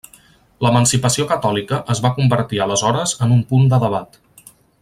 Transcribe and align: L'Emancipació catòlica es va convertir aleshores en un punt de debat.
L'Emancipació 0.65 1.25
catòlica 1.33 1.79
es 1.97 2.03
va 2.07 2.13
convertir 2.17 2.65
aleshores 2.67 3.17
en 3.27 3.39
un 3.39 3.47
punt 3.53 3.73
de 3.75 3.85
debat. 3.89 4.23